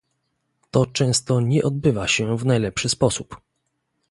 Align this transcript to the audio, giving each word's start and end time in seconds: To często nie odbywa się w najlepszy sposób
To 0.71 0.85
często 0.85 1.41
nie 1.41 1.63
odbywa 1.63 2.07
się 2.07 2.37
w 2.37 2.45
najlepszy 2.45 2.89
sposób 2.89 3.41